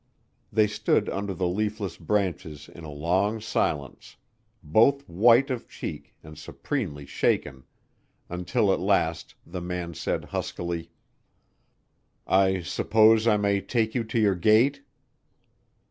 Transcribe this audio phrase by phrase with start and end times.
[0.51, 4.15] They stood under the leafless branches in a long silence,
[4.63, 7.65] both white of cheek and supremely shaken,
[8.27, 10.89] until at last the man said huskily:
[12.25, 14.81] "I suppose I may take you to your gate?"